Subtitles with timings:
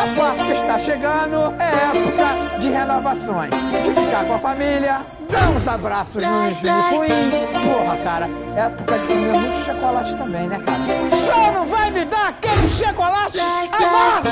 [0.00, 3.50] A Páscoa está chegando, é época de renovações.
[3.84, 7.30] De ficar com a família, dar uns abraços nos Nicuim.
[7.62, 10.78] Porra, cara, é época de comer muito chocolate também, né, cara?
[11.26, 14.30] Só não vai me dar aquele chocolate amargo!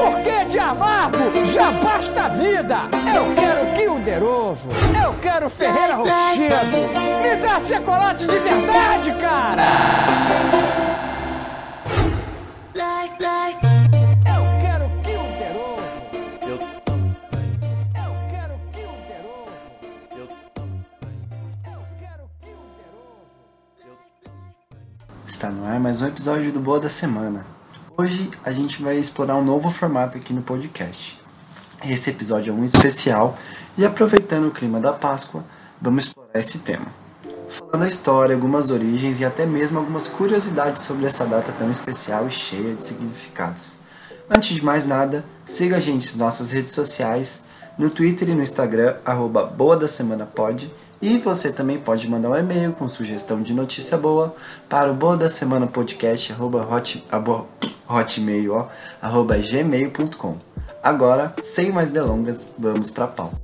[0.00, 2.78] Porque de amargo já basta a vida!
[3.12, 4.68] Eu quero Kilderoso,
[5.04, 6.76] eu quero Ferreira Rochedo!
[7.20, 10.79] Me dá chocolate de verdade, cara!
[25.90, 27.44] Mais um episódio do Boa da Semana.
[27.96, 31.20] Hoje a gente vai explorar um novo formato aqui no podcast.
[31.84, 33.36] Esse episódio é um especial
[33.76, 35.44] e aproveitando o clima da Páscoa,
[35.80, 36.86] vamos explorar esse tema.
[37.48, 42.28] Falando a história, algumas origens e até mesmo algumas curiosidades sobre essa data tão especial
[42.28, 43.76] e cheia de significados.
[44.30, 47.42] Antes de mais nada, siga a gente nas nossas redes sociais,
[47.80, 52.28] no Twitter e no Instagram, arroba Boa da Semana Pod, e você também pode mandar
[52.28, 54.36] um e-mail com sugestão de notícia boa
[54.68, 57.46] para o boa da semana podcast arroba hot, abo-
[57.88, 58.68] hotmail, ó,
[59.00, 60.36] arroba gmail.com.
[60.82, 63.40] Agora, sem mais delongas, vamos para a pauta.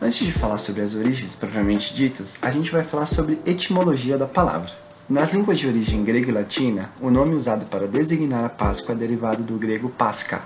[0.00, 4.26] Antes de falar sobre as origens propriamente ditas, a gente vai falar sobre etimologia da
[4.26, 4.70] palavra.
[5.10, 8.96] Nas línguas de origem grega e latina, o nome usado para designar a Páscoa é
[8.96, 10.40] derivado do grego pasca.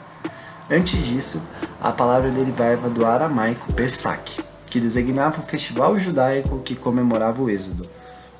[0.71, 1.43] Antes disso,
[1.81, 7.87] a palavra derivava do aramaico Pesach, que designava o festival judaico que comemorava o Êxodo.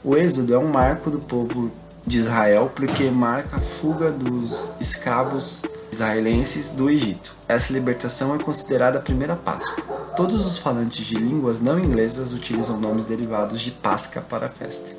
[0.03, 1.71] O Êxodo é um marco do povo
[2.07, 7.37] de Israel porque marca a fuga dos escravos israelenses do Egito.
[7.47, 9.85] Essa libertação é considerada a primeira Páscoa.
[10.17, 14.96] Todos os falantes de línguas não inglesas utilizam nomes derivados de Páscoa para a festa.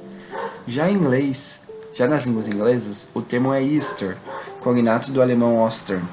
[0.68, 1.62] Já em inglês,
[1.94, 4.18] já nas línguas inglesas, o termo é Easter,
[4.60, 6.04] cognato do alemão Ostern,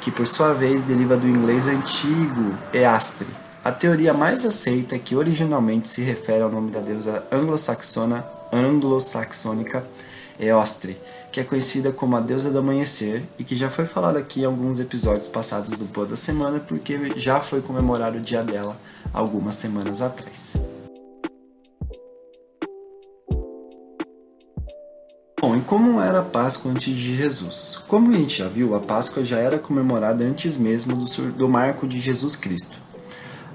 [0.00, 3.28] que por sua vez deriva do inglês antigo Eastre.
[3.64, 9.84] A teoria mais aceita é que originalmente se refere ao nome da deusa anglo-saxona anglo-saxônica
[10.40, 10.98] Eostre,
[11.30, 14.46] que é conhecida como a deusa do amanhecer e que já foi falada aqui em
[14.46, 18.76] alguns episódios passados do Boa da Semana porque já foi comemorado o dia dela
[19.14, 20.54] algumas semanas atrás.
[25.66, 27.80] Como era a Páscoa antes de Jesus?
[27.86, 31.86] Como a gente já viu, a Páscoa já era comemorada antes mesmo do, do marco
[31.86, 32.76] de Jesus Cristo.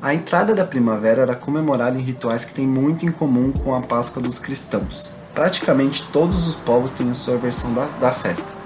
[0.01, 3.81] A entrada da primavera era comemorada em rituais que têm muito em comum com a
[3.81, 5.13] Páscoa dos cristãos.
[5.33, 8.57] Praticamente todos os povos têm a sua versão da, da festa.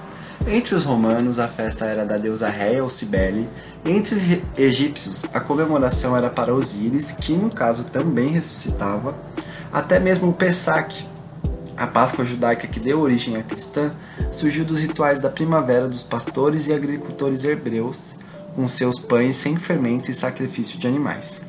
[0.47, 3.47] Entre os romanos, a festa era da deusa Réia ou Cibele.
[3.85, 9.15] Entre os egípcios, a comemoração era para Osíris, que no caso também ressuscitava.
[9.71, 11.07] Até mesmo o Pesach,
[11.81, 13.91] a Páscoa judaica que deu origem à cristã
[14.31, 18.13] surgiu dos rituais da primavera dos pastores e agricultores hebreus,
[18.55, 21.41] com seus pães sem fermento e sacrifício de animais.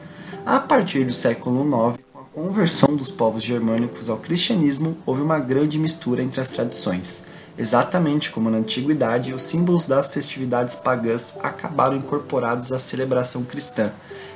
[0.46, 5.38] A partir do século IX, com a conversão dos povos germânicos ao cristianismo, houve uma
[5.38, 7.24] grande mistura entre as tradições.
[7.58, 13.92] Exatamente como na antiguidade, os símbolos das festividades pagãs acabaram incorporados à celebração cristã.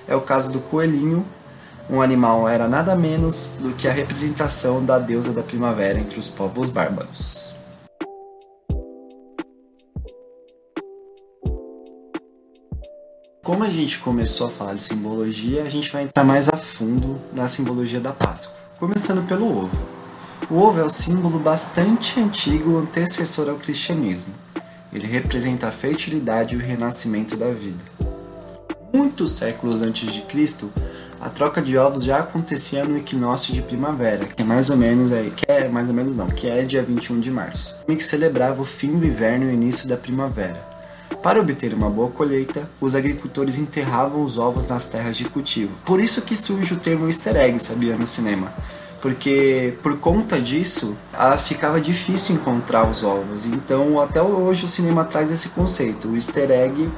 [0.07, 1.25] É o caso do coelhinho,
[1.89, 6.29] um animal era nada menos do que a representação da deusa da primavera entre os
[6.29, 7.55] povos bárbaros.
[13.45, 17.21] Como a gente começou a falar de simbologia, a gente vai entrar mais a fundo
[17.33, 18.57] na simbologia da Páscoa.
[18.79, 19.79] Começando pelo ovo.
[20.51, 24.35] O ovo é o símbolo bastante antigo antecessor ao cristianismo.
[24.93, 27.97] Ele representa a fertilidade e o renascimento da vida
[28.97, 30.73] muitos séculos antes de Cristo,
[31.21, 35.13] a troca de ovos já acontecia no equinócio de primavera, que é mais ou menos
[35.13, 38.61] aí, que é mais ou menos não, que é dia 21 de março, que celebrava
[38.61, 40.61] o fim do inverno e o início da primavera.
[41.23, 45.73] Para obter uma boa colheita, os agricultores enterravam os ovos nas terras de cultivo.
[45.85, 48.53] Por isso que surge o termo easter egg, sabia, no cinema.
[49.01, 53.47] Porque por conta disso, ah, ficava difícil encontrar os ovos.
[53.47, 56.09] Então, até hoje o cinema traz esse conceito.
[56.09, 56.89] O easter egg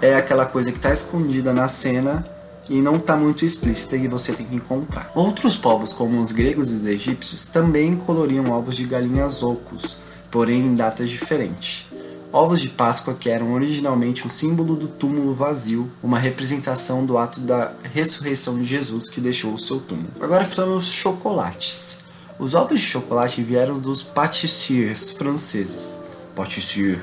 [0.00, 2.24] é aquela coisa que está escondida na cena
[2.68, 5.10] e não está muito explícita e você tem que encontrar.
[5.14, 9.96] Outros povos, como os gregos e os egípcios, também coloriam ovos de galinhas ocos,
[10.30, 11.86] porém em datas diferentes.
[12.30, 17.40] Ovos de Páscoa que eram originalmente um símbolo do túmulo vazio, uma representação do ato
[17.40, 20.10] da ressurreição de Jesus que deixou o seu túmulo.
[20.20, 22.00] Agora falamos chocolates.
[22.38, 25.98] Os ovos de chocolate vieram dos pâtissiers franceses.
[26.36, 27.02] Pâtissier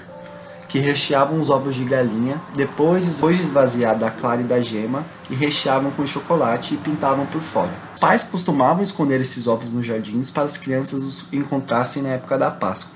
[0.67, 5.05] que recheavam os ovos de galinha, depois, depois de esvaziar da clara e da gema,
[5.29, 7.73] e recheavam com chocolate e pintavam por fora.
[7.99, 12.51] Pais costumavam esconder esses ovos nos jardins para as crianças os encontrassem na época da
[12.51, 12.93] Páscoa.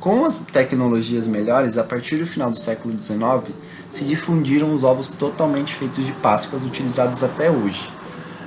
[0.00, 3.54] Com as tecnologias melhores, a partir do final do século XIX,
[3.88, 7.88] se difundiram os ovos totalmente feitos de Páscoas utilizados até hoje.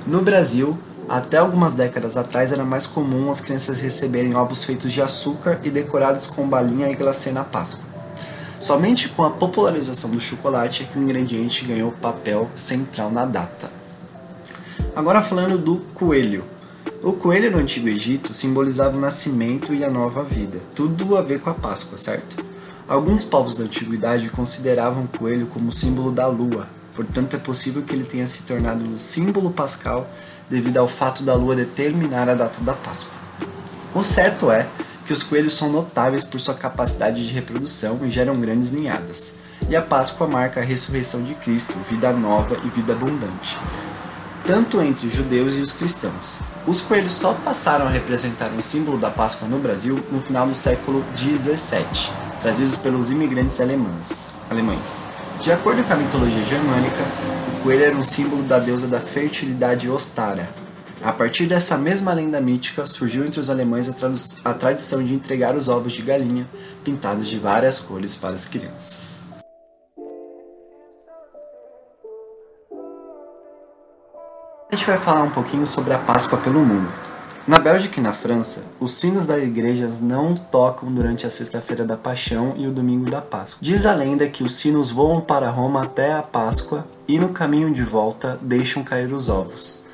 [0.06, 0.76] No Brasil,
[1.08, 5.70] até algumas décadas atrás era mais comum as crianças receberem ovos feitos de açúcar e
[5.70, 7.95] decorados com balinha e glacê na Páscoa.
[8.58, 13.70] Somente com a popularização do chocolate é que o ingrediente ganhou papel central na data.
[14.94, 16.42] Agora falando do coelho.
[17.02, 21.40] O coelho no Antigo Egito simbolizava o nascimento e a nova vida, tudo a ver
[21.40, 22.42] com a Páscoa, certo?
[22.88, 27.94] Alguns povos da antiguidade consideravam o coelho como símbolo da lua, portanto é possível que
[27.94, 30.08] ele tenha se tornado o símbolo pascal
[30.48, 33.12] devido ao fato da lua determinar a data da Páscoa.
[33.94, 34.66] O certo é
[35.06, 39.36] que os coelhos são notáveis por sua capacidade de reprodução e geram grandes ninhadas.
[39.68, 43.56] E a Páscoa marca a ressurreição de Cristo, vida nova e vida abundante,
[44.44, 46.38] tanto entre os judeus e os cristãos.
[46.66, 50.54] Os coelhos só passaram a representar o símbolo da Páscoa no Brasil no final do
[50.54, 52.12] século XVII,
[52.42, 54.28] trazidos pelos imigrantes alemães.
[54.50, 55.02] alemães.
[55.40, 57.02] De acordo com a mitologia germânica,
[57.58, 60.48] o coelho era um símbolo da deusa da fertilidade Ostara,
[61.02, 65.54] a partir dessa mesma lenda mítica, surgiu entre os alemães a, a tradição de entregar
[65.54, 66.46] os ovos de galinha
[66.82, 69.24] pintados de várias cores para as crianças.
[74.70, 76.90] A gente vai falar um pouquinho sobre a Páscoa pelo mundo.
[77.46, 81.96] Na Bélgica e na França, os sinos das igrejas não tocam durante a Sexta-feira da
[81.96, 83.60] Paixão e o Domingo da Páscoa.
[83.62, 87.72] Diz a lenda que os sinos voam para Roma até a Páscoa e no caminho
[87.72, 89.85] de volta deixam cair os ovos.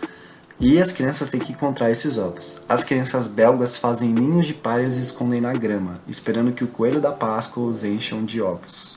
[0.65, 2.63] E as crianças têm que encontrar esses ovos.
[2.69, 6.69] As crianças belgas fazem ninhos de palha e os escondem na grama, esperando que o
[6.69, 8.97] coelho da Páscoa os encham de ovos.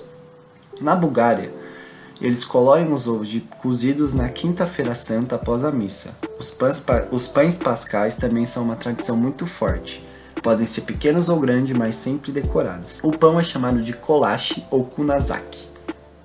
[0.79, 1.51] Na Bulgária,
[2.21, 6.15] eles colorem os ovos de cozidos na quinta-feira santa após a missa.
[6.37, 10.05] Os pães, os pães pascais também são uma tradição muito forte.
[10.43, 12.99] Podem ser pequenos ou grandes, mas sempre decorados.
[13.01, 15.67] O pão é chamado de kolache ou kunazaki,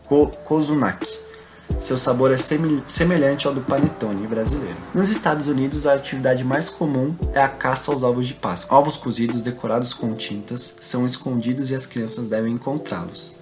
[0.05, 1.30] ko, kozunaki
[1.79, 4.77] seu sabor é semelhante ao do panetone brasileiro.
[4.95, 8.79] Nos Estados Unidos, a atividade mais comum é a caça aos ovos de Páscoa.
[8.79, 13.37] Ovos cozidos decorados com tintas são escondidos e as crianças devem encontrá-los.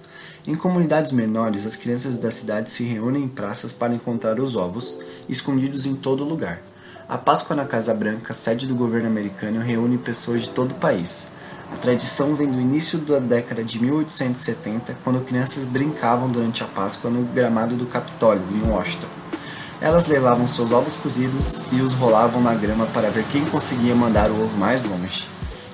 [0.47, 4.99] Em comunidades menores, as crianças da cidade se reúnem em praças para encontrar os ovos,
[5.27, 6.61] escondidos em todo lugar.
[7.07, 11.27] A Páscoa na Casa Branca, sede do governo americano, reúne pessoas de todo o país.
[11.71, 17.11] A tradição vem do início da década de 1870, quando crianças brincavam durante a Páscoa
[17.11, 19.07] no gramado do Capitólio, em Washington.
[19.79, 24.29] Elas levavam seus ovos cozidos e os rolavam na grama para ver quem conseguia mandar
[24.29, 25.27] o ovo mais longe.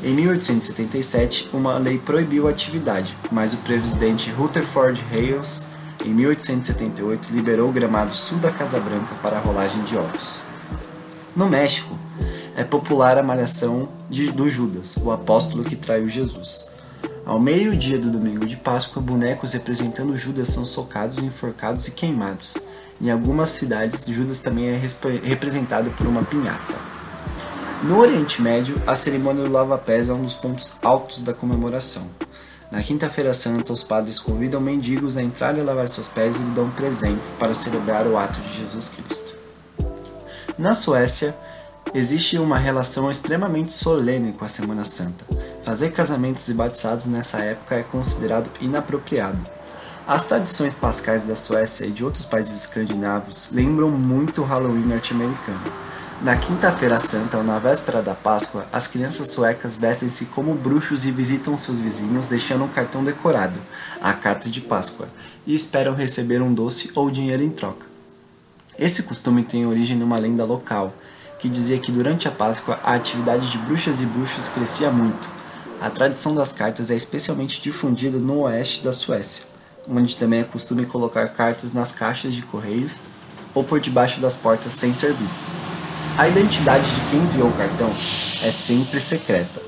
[0.04, 5.68] Em 1877, uma lei proibiu a atividade, mas o presidente Rutherford Hayes,
[6.04, 10.36] em 1878, liberou o gramado sul da Casa Branca para a rolagem de ovos.
[11.36, 11.98] No México,
[12.56, 16.68] é popular a malhação de, do Judas, o apóstolo que traiu Jesus.
[17.26, 22.58] Ao meio-dia do domingo de Páscoa, bonecos representando Judas são socados, enforcados e queimados.
[23.02, 24.78] Em algumas cidades, Judas também é
[25.24, 26.76] representado por uma pinhata.
[27.84, 32.08] No Oriente Médio, a cerimônia do lava-pés é um dos pontos altos da comemoração.
[32.72, 36.52] Na Quinta-feira Santa, os padres convidam mendigos a entrar e lavar seus pés e lhe
[36.52, 39.36] dão presentes para celebrar o ato de Jesus Cristo.
[40.58, 41.36] Na Suécia,
[41.96, 45.24] Existe uma relação extremamente solene com a Semana Santa.
[45.64, 49.42] Fazer casamentos e batizados nessa época é considerado inapropriado.
[50.06, 55.72] As tradições pascais da Suécia e de outros países escandinavos lembram muito o Halloween norte-americano.
[56.22, 61.12] Na Quinta-feira Santa ou na véspera da Páscoa, as crianças suecas vestem-se como bruxos e
[61.12, 63.58] visitam seus vizinhos deixando um cartão decorado,
[64.02, 65.08] a carta de Páscoa,
[65.48, 67.86] e esperam receber um doce ou dinheiro em troca.
[68.78, 70.94] Esse costume tem origem numa lenda local,
[71.40, 75.30] que dizia que durante a Páscoa a atividade de bruxas e bruxos crescia muito.
[75.82, 79.44] A tradição das cartas é especialmente difundida no oeste da Suécia,
[79.90, 82.98] onde também é costume colocar cartas nas caixas de correios
[83.54, 85.40] ou por debaixo das portas sem ser visto.
[86.18, 89.62] A identidade de quem enviou o cartão é sempre secreta.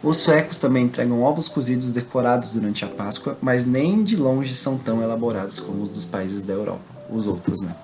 [0.00, 4.78] Os suecos também entregam ovos cozidos decorados durante a Páscoa, mas nem de longe são
[4.78, 7.74] tão elaborados como os dos países da Europa, os outros, né?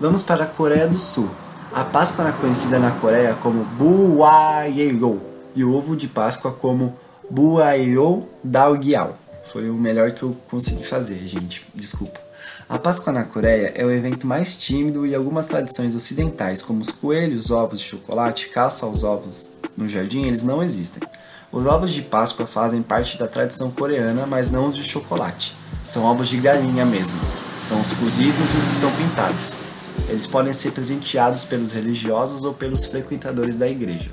[0.00, 1.28] Vamos para a Coreia do Sul,
[1.76, 5.20] a Páscoa é conhecida na Coreia como Buayeol
[5.54, 6.96] e o ovo de Páscoa como
[7.28, 9.18] Buayeol Daogyal.
[9.52, 11.66] Foi o melhor que eu consegui fazer, gente.
[11.74, 12.18] Desculpa.
[12.66, 16.90] A Páscoa na Coreia é o evento mais tímido e algumas tradições ocidentais, como os
[16.90, 21.06] coelhos, ovos de chocolate, caça aos ovos no jardim, eles não existem.
[21.52, 25.54] Os ovos de Páscoa fazem parte da tradição coreana, mas não os de chocolate.
[25.84, 27.18] São ovos de galinha mesmo.
[27.60, 29.65] São os cozidos e os que são pintados.
[30.08, 34.10] Eles podem ser presenteados pelos religiosos ou pelos frequentadores da igreja.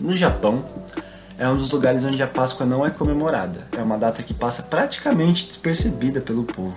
[0.00, 0.64] No Japão,
[1.38, 3.66] é um dos lugares onde a Páscoa não é comemorada.
[3.72, 6.76] É uma data que passa praticamente despercebida pelo povo.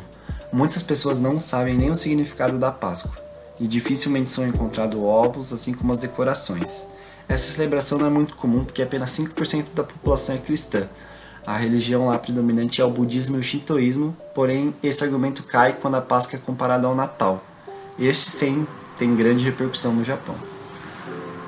[0.52, 3.12] Muitas pessoas não sabem nem o significado da Páscoa
[3.60, 6.86] e dificilmente são encontrados ovos, assim como as decorações.
[7.28, 10.88] Essa celebração não é muito comum porque apenas 5% da população é cristã.
[11.46, 15.96] A religião lá predominante é o budismo e o shintoísmo, porém esse argumento cai quando
[15.96, 17.44] a Páscoa é comparada ao Natal.
[18.00, 20.36] Este sim tem grande repercussão no Japão.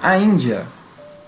[0.02, 0.68] A Índia.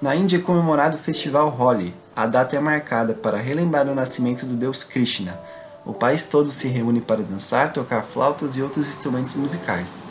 [0.02, 1.94] Na Índia é comemorado o festival Holi.
[2.16, 5.40] A data é marcada para relembrar o nascimento do deus Krishna.
[5.86, 10.04] O país todo se reúne para dançar, tocar flautas e outros instrumentos musicais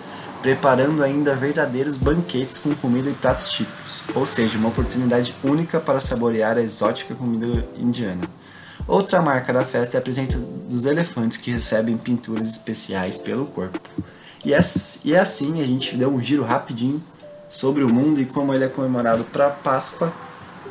[0.43, 6.01] preparando ainda verdadeiros banquetes com comida e pratos típicos, ou seja, uma oportunidade única para
[6.01, 8.29] saborear a exótica comida indiana.
[8.89, 13.79] Outra marca da festa é a presença dos elefantes que recebem pinturas especiais pelo corpo.
[14.45, 17.03] E, essa, e assim a gente deu um giro rapidinho
[17.49, 20.13] sobre o mundo e como ele é comemorado para Páscoa,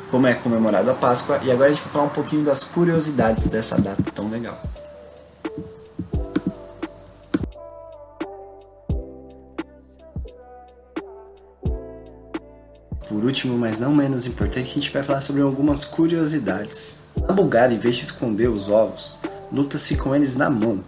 [0.10, 3.46] como é comemorado a Páscoa, e agora a gente vai falar um pouquinho das curiosidades
[3.46, 4.60] dessa data tão legal.
[13.08, 17.00] Por último, mas não menos importante, a gente vai falar sobre algumas curiosidades.
[17.28, 19.20] Na Bulgária, em vez de esconder os ovos,
[19.52, 20.80] luta-se com eles na mão.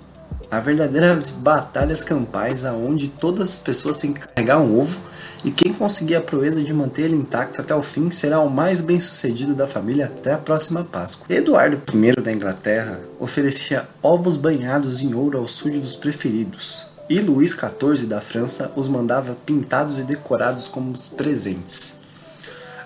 [0.52, 5.00] A verdadeira batalhas campais aonde todas as pessoas têm que carregar um ovo
[5.46, 8.82] e quem conseguir a proeza de manter ele intacto até o fim será o mais
[8.82, 11.26] bem-sucedido da família até a próxima Páscoa.
[11.30, 18.06] Eduardo I da Inglaterra oferecia ovos banhados em ouro aos súditos preferidos, e Luís XIV
[18.06, 22.02] da França os mandava pintados e decorados como presentes.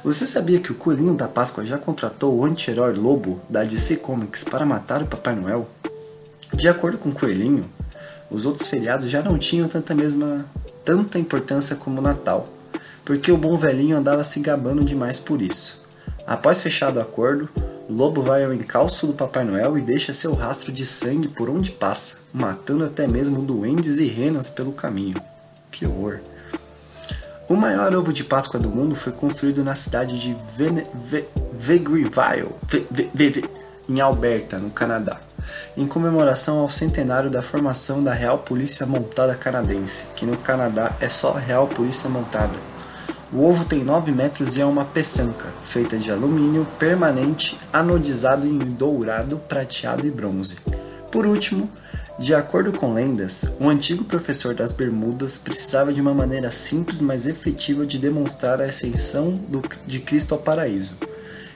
[0.03, 4.43] Você sabia que o Coelhinho da Páscoa já contratou o anti-herói Lobo da DC Comics
[4.43, 5.67] para matar o Papai Noel?
[6.55, 7.69] De acordo com o Coelhinho,
[8.31, 10.45] os outros feriados já não tinham tanta mesma
[10.85, 12.47] tanta importância como o Natal,
[13.03, 15.83] porque o bom velhinho andava se gabando demais por isso.
[16.25, 17.49] Após fechado o acordo,
[17.89, 21.71] Lobo vai ao encalço do Papai Noel e deixa seu rastro de sangue por onde
[21.71, 25.21] passa, matando até mesmo duendes e renas pelo caminho.
[25.69, 26.19] Que horror!
[27.49, 30.35] O maior ovo de Páscoa do mundo foi construído na cidade de
[31.53, 32.09] Vegreville,
[33.87, 35.19] em Alberta, no Canadá,
[35.77, 41.09] em comemoração ao centenário da formação da Real Polícia Montada Canadense, que no Canadá é
[41.09, 42.59] só Real Polícia Montada.
[43.33, 48.59] O ovo tem 9 metros e é uma peçanca, feita de alumínio permanente anodizado em
[48.59, 50.55] dourado, prateado e bronze.
[51.11, 51.69] Por último,
[52.17, 57.27] de acordo com lendas, um antigo professor das Bermudas precisava de uma maneira simples mas
[57.27, 59.37] efetiva de demonstrar a ascensão
[59.85, 60.95] de Cristo ao paraíso,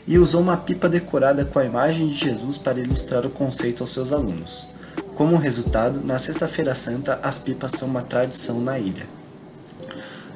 [0.10, 3.94] e usou uma pipa decorada com a imagem de Jesus para ilustrar o conceito aos
[3.94, 4.68] seus alunos.
[5.16, 9.06] Como resultado, na Sexta-feira Santa, as pipas são uma tradição na ilha.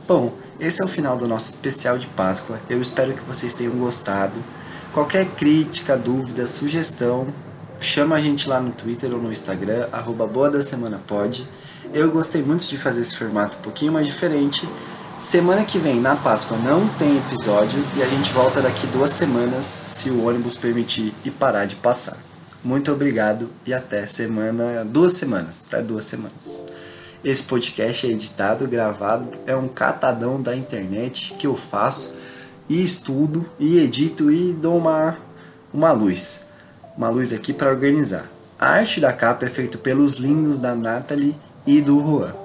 [0.07, 2.59] Bom, esse é o final do nosso especial de Páscoa.
[2.69, 4.39] Eu espero que vocês tenham gostado.
[4.93, 7.33] Qualquer crítica, dúvida, sugestão,
[7.79, 11.47] chama a gente lá no Twitter ou no Instagram, arroba Boa da Semana Pode.
[11.91, 14.69] Eu gostei muito de fazer esse formato um pouquinho mais diferente.
[15.23, 19.65] Semana que vem, na Páscoa, não tem episódio e a gente volta daqui duas semanas,
[19.65, 22.17] se o ônibus permitir e parar de passar.
[22.63, 26.59] Muito obrigado e até semana, duas semanas, até duas semanas.
[27.23, 32.13] Esse podcast é editado, gravado, é um catadão da internet que eu faço
[32.69, 35.17] e estudo e edito e dou uma,
[35.73, 36.43] uma luz
[36.95, 38.29] uma luz aqui para organizar.
[38.59, 42.42] A arte da capa é feita pelos lindos da Natalie e do Juan.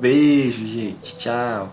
[0.00, 1.14] Beijo, gente.
[1.18, 1.70] Tchau.